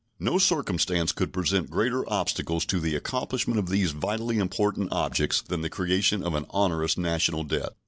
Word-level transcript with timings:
No 0.19 0.39
circumstance 0.39 1.11
could 1.11 1.31
present 1.31 1.69
greater 1.69 2.11
obstacles 2.11 2.65
to 2.65 2.79
the 2.79 2.95
accomplishment 2.95 3.59
of 3.59 3.69
these 3.69 3.91
vitally 3.91 4.39
important 4.39 4.91
objects 4.91 5.41
than 5.43 5.61
the 5.61 5.69
creation 5.69 6.23
of 6.23 6.33
an 6.33 6.47
onerous 6.49 6.97
national 6.97 7.43
debt. 7.43 7.75